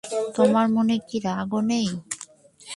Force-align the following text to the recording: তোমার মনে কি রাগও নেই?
তোমার 0.35 0.65
মনে 0.69 0.95
কি 1.07 1.17
রাগও 1.19 1.59
নেই? 1.69 1.87